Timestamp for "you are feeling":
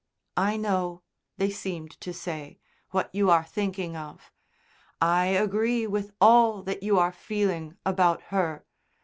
6.81-7.77